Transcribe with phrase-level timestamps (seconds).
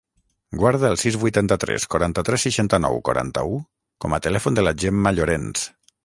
[0.61, 3.59] Guarda el sis, vuitanta-tres, quaranta-tres, seixanta-nou, quaranta-u
[4.05, 5.67] com a telèfon de la Gemma Llorens.